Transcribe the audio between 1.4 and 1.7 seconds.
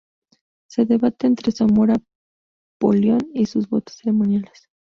su